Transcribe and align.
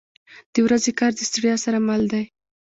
•د 0.53 0.55
ورځې 0.65 0.91
کار 0.99 1.11
د 1.15 1.19
ستړیا 1.29 1.55
سره 1.65 1.77
مل 1.87 2.01
دی. 2.11 2.23